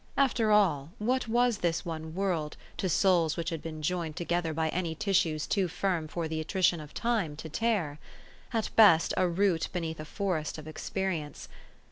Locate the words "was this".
1.27-1.85